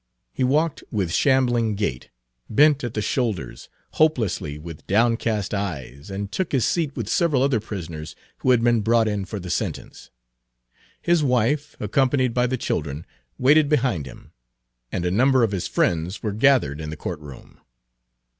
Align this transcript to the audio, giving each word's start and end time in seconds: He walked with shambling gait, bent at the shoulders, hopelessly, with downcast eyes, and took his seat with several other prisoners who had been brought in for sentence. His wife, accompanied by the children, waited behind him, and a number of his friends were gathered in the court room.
He 0.33 0.43
walked 0.43 0.83
with 0.89 1.13
shambling 1.13 1.75
gait, 1.75 2.09
bent 2.49 2.83
at 2.83 2.95
the 2.95 3.03
shoulders, 3.03 3.69
hopelessly, 3.91 4.57
with 4.57 4.87
downcast 4.87 5.53
eyes, 5.53 6.09
and 6.09 6.31
took 6.31 6.53
his 6.53 6.65
seat 6.65 6.95
with 6.95 7.07
several 7.07 7.43
other 7.43 7.59
prisoners 7.59 8.15
who 8.39 8.49
had 8.49 8.63
been 8.63 8.81
brought 8.81 9.07
in 9.07 9.25
for 9.25 9.39
sentence. 9.47 10.09
His 11.03 11.23
wife, 11.23 11.75
accompanied 11.79 12.33
by 12.33 12.47
the 12.47 12.57
children, 12.57 13.05
waited 13.37 13.69
behind 13.69 14.07
him, 14.07 14.31
and 14.91 15.05
a 15.05 15.11
number 15.11 15.43
of 15.43 15.51
his 15.51 15.67
friends 15.67 16.23
were 16.23 16.33
gathered 16.33 16.81
in 16.81 16.89
the 16.89 16.97
court 16.97 17.19
room. 17.19 17.59